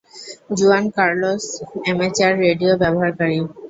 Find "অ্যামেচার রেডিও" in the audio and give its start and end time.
1.83-2.73